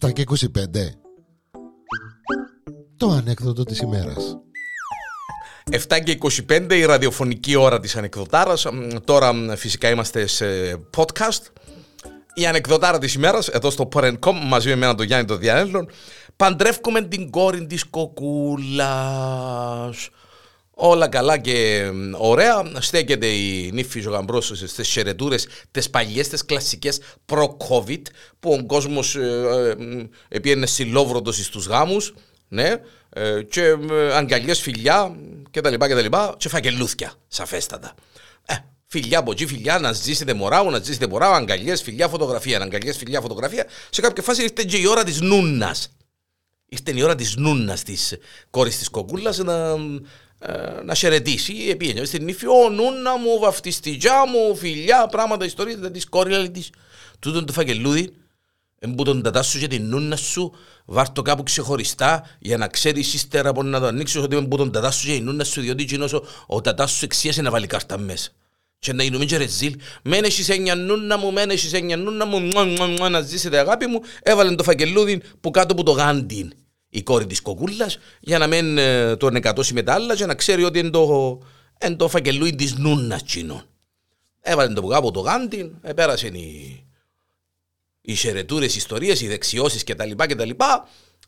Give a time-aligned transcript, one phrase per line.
[0.00, 0.38] 7 και 25
[2.96, 4.38] Το ανέκδοτο της ημέρας.
[5.70, 8.66] 7 και 25 η ραδιοφωνική ώρα της ανεκδοτάρας.
[9.04, 10.46] Τώρα φυσικά είμαστε σε
[10.96, 11.42] podcast.
[12.34, 15.88] Η ανεκδοτάρα της ημέρας εδώ στο Porencom μαζί με εμένα τον Γιάννη τον Διανέλλον
[16.36, 18.68] Παντρεύκουμε την κόρη της κοκούλας
[20.78, 22.70] Όλα καλά και ωραία.
[22.78, 28.02] Στέκεται η νύφη ο γαμπρό στις χαιρετούρες, τις παλιές, τις κλασικές προ-COVID,
[28.40, 29.76] που ο κόσμος ε,
[30.28, 32.14] ε, πήγαινε συλλόβροντο στου γάμους.
[32.48, 32.74] Ναι,
[33.08, 35.16] ε, και ε, αγκαλιές, φιλιά
[35.50, 35.74] κτλ.
[35.74, 37.94] Και, και φακελούθια, σαφέστατα.
[38.46, 38.54] Ε,
[38.86, 42.60] φιλιά από εκεί, φιλιά, να ζήσετε μωρά μου, να ζήσετε μωρά μου, αγκαλιές, φιλιά, φωτογραφία,
[42.60, 43.66] αγκαλιές, φιλιά, φωτογραφία.
[43.90, 45.88] Σε κάποια φάση ήρθε και η ώρα της νούνας.
[46.68, 48.16] Ήρθε η ώρα της νούνας της
[48.50, 49.76] κόρης της κοκούλα να ε,
[50.84, 51.54] να χαιρετήσει.
[51.68, 56.70] Επήγαινε στην νύφη, ο νούνα μου, βαφτιστικιά μου, φιλιά, πράγματα, ιστορία, δεν τη κόρη, της.
[57.18, 58.12] Τούτον το φακελούδι,
[58.96, 60.52] που τον τατάσου για την νούνα σου,
[60.84, 64.72] βάρ' το κάπου ξεχωριστά για να ξέρεις ύστερα από να το ανοίξεις ότι που τον
[64.72, 68.30] τατάσου για την νούνα σου, διότι κοινός ο, ο τατάσου εξίασε να βάλει κάρτα μέσα.
[68.78, 72.38] Και να γίνουμε και ρεζίλ, μένε εσύ έννοια νούνα μου, μένε εσύ έννοια νούνα μου,
[73.10, 76.52] να ζήσετε αγάπη μου, έβαλε το φακελούδι που κάτω από το γάντιν
[76.88, 80.34] η κόρη της κοκούλας για να μην ε, τον εκατώσει με τα άλλα και να
[80.34, 81.38] ξέρει ότι είναι το,
[81.84, 83.62] είναι το φακελούι της νούνας τσινών.
[84.40, 86.84] Έβαλε το κάπου το γάντι, επέρασε οι,
[88.00, 90.10] οι χαιρετούρες, οι ιστορίες, οι δεξιώσεις κτλ.
[90.16, 90.50] κτλ.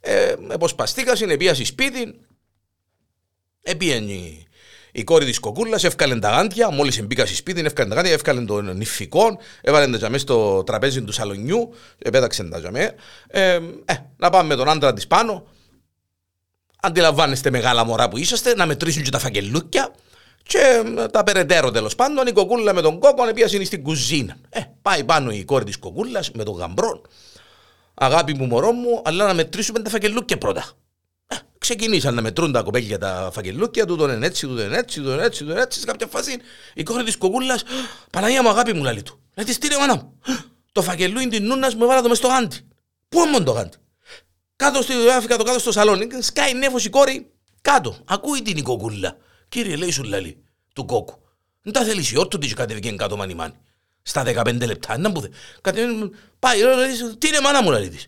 [0.01, 2.21] Ε, εποσπαστήκασαν, επίασε σπίτι,
[3.63, 4.43] επίανε
[4.93, 6.71] η, η κόρη της κοκούλας, έφκαλε τα γάντια.
[6.71, 11.03] Μόλις μπήκα στη σπίτι, έφκαλε τα γάντια, έφκαλε τον νηφικό, έβαλε τα τζαμές στο τραπέζι
[11.03, 12.95] του σαλονιού, επέταξε τα τζαμέ.
[13.29, 13.53] Ε,
[13.85, 15.47] ε, να πάμε με τον άντρα της πάνω,
[16.81, 19.95] αντιλαμβάνεστε μεγάλα μωρά που είσαστε, να μετρήσουν και τα φαγγελούκια
[20.43, 22.27] και τα περαιτέρω τέλος πάντων.
[22.27, 24.37] Η κοκούλα με τον κόκο είναι στην κουζίνα.
[24.49, 27.03] Ε, πάει πάνω η κόρη της κοκούλας με τον γαμπρό.
[27.95, 30.65] Αγάπη μου, μωρό μου, αλλά να μετρήσουμε τα φαγγελούκια πρώτα.
[31.71, 35.07] Ε, ξεκινήσαν να μετρούν τα κοπέλια τα φαγγελούκια, του τον έτσι, του τον έτσι, του
[35.07, 35.81] τον έτσι, του τον έτσι.
[35.81, 36.37] Σε κάποια φάση
[36.75, 37.63] η κόρη της κοκούλας,
[38.11, 39.21] Παναγία μου, αγάπη μου, λαλή του.
[39.35, 40.21] Λέει της στήρε μάνα μου.
[40.73, 42.57] Το φαγγελούι την νούνας μου έβαλα το μες στο γάντι.
[43.09, 43.77] Πού είναι το γάντι;
[44.57, 46.09] Κάτω στο άφηκα το κάτω στο σαλόνι.
[46.21, 47.31] Σκάει νέφος η κόρη.
[47.61, 47.97] Κάτω.
[48.05, 49.17] Ακούει την η κοκούλα.
[49.49, 50.43] Κύριε, λέει σου λαλή
[50.75, 51.19] του κόκκου.
[51.63, 53.55] Δεν τα θέλεις η όρτου τη κατεβήκε κάτω μανιμάνι.
[54.03, 54.99] Στα 15 λεπτά.
[54.99, 55.29] Να που
[55.61, 56.11] Κατεβαίνει.
[56.39, 56.61] Πάει.
[57.19, 58.07] Τι είναι μάνα μου λαλή της.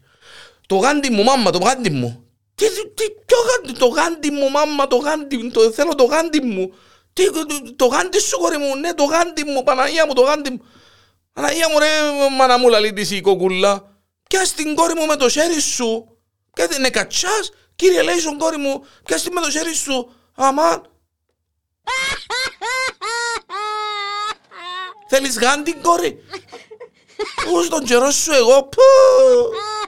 [0.66, 2.29] Το γάντι μου, μάμα, το γάντι μου.
[2.60, 6.74] Τι, τι, ποιο γάντι, το γάντι μου, μάμα, το γάντι το, θέλω το γάντι μου.
[7.12, 10.50] Τι, το, το γάντι σου, κόρη μου, ναι, το γάντι μου, Παναγία μου, το γάντι
[10.50, 10.60] μου.
[11.32, 11.88] Παναγία μου, ρε,
[12.36, 13.96] μάνα μου, λαλή της η κοκούλα.
[14.28, 16.16] Πιάσ' την κόρη μου με το χέρι σου.
[16.52, 20.82] Κάτι είναι κατσάς, κύριε Λέισον κόρη μου, πιάστη με το χέρι σου, αμάν.
[25.08, 26.24] Θέλεις γάντι κόρη;
[27.44, 28.82] Πού στον καιρό σου εγώ, πού;